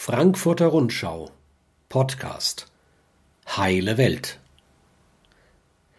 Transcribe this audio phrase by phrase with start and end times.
[0.00, 1.28] Frankfurter Rundschau
[1.88, 2.66] Podcast
[3.48, 4.38] Heile Welt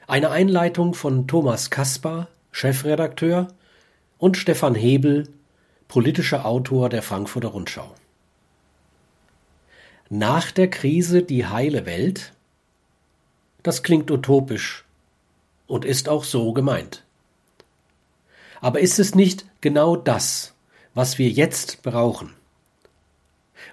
[0.07, 3.49] Eine Einleitung von Thomas Kaspar, Chefredakteur,
[4.17, 5.27] und Stefan Hebel,
[5.89, 7.93] politischer Autor der Frankfurter Rundschau.
[10.09, 12.31] Nach der Krise die heile Welt?
[13.63, 14.85] Das klingt utopisch
[15.67, 17.03] und ist auch so gemeint.
[18.61, 20.53] Aber ist es nicht genau das,
[20.93, 22.38] was wir jetzt brauchen?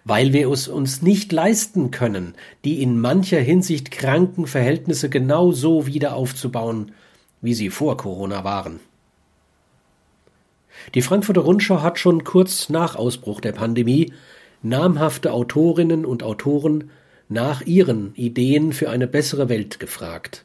[0.04, 5.86] Weil wir es uns nicht leisten können, die in mancher Hinsicht kranken Verhältnisse genau so
[5.86, 6.92] wieder aufzubauen,
[7.40, 8.80] wie sie vor Corona waren.
[10.94, 14.12] Die Frankfurter Rundschau hat schon kurz nach Ausbruch der Pandemie
[14.62, 16.90] namhafte Autorinnen und Autoren
[17.28, 20.44] nach ihren Ideen für eine bessere Welt gefragt.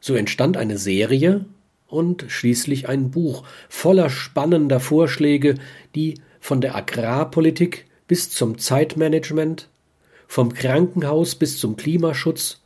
[0.00, 1.44] So entstand eine Serie
[1.86, 5.56] und schließlich ein Buch voller spannender Vorschläge,
[5.94, 9.68] die von der Agrarpolitik bis zum Zeitmanagement,
[10.26, 12.60] vom Krankenhaus bis zum Klimaschutz,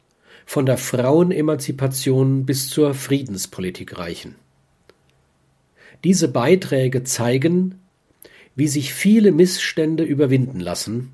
[0.45, 4.37] von der Frauenemanzipation bis zur Friedenspolitik reichen.
[6.05, 7.81] Diese Beiträge zeigen,
[8.55, 11.13] wie sich viele Missstände überwinden lassen,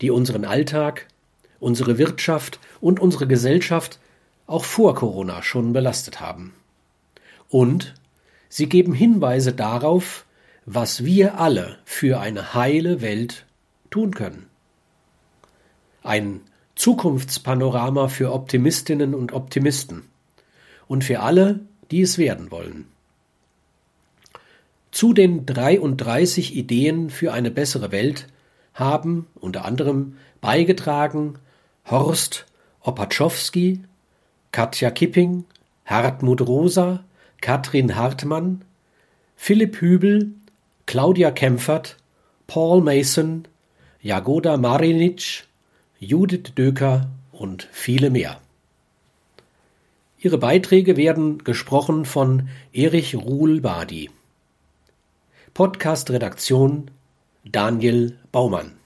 [0.00, 1.06] die unseren Alltag,
[1.60, 4.00] unsere Wirtschaft und unsere Gesellschaft
[4.46, 6.54] auch vor Corona schon belastet haben.
[7.48, 7.94] Und
[8.48, 10.24] sie geben Hinweise darauf,
[10.64, 13.46] was wir alle für eine heile Welt
[13.92, 14.46] tun können.
[16.02, 16.40] Ein
[16.74, 20.08] Zukunftspanorama für Optimistinnen und Optimisten
[20.88, 22.86] und für alle, die es werden wollen.
[24.90, 28.28] Zu den 33 Ideen für eine bessere Welt
[28.74, 31.38] haben unter anderem beigetragen
[31.88, 32.46] Horst
[32.80, 33.80] Opatschowski,
[34.50, 35.44] Katja Kipping,
[35.86, 37.04] Hartmut Rosa,
[37.40, 38.64] Katrin Hartmann,
[39.36, 40.32] Philipp Hübel,
[40.86, 41.96] Claudia Kempfert,
[42.46, 43.46] Paul Mason,
[44.04, 45.44] Jagoda Marinic,
[46.00, 48.40] Judith Döker und viele mehr.
[50.18, 54.10] Ihre Beiträge werden gesprochen von Erich Ruhl-Badi.
[55.54, 56.90] Podcast-Redaktion
[57.44, 58.81] Daniel Baumann